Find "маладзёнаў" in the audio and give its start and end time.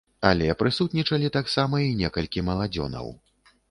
2.53-3.17